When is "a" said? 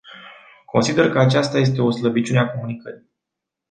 2.39-2.49